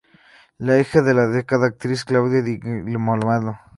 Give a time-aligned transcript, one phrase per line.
[0.57, 3.59] Es hija de la destacada actriz, Claudia Di Girólamo.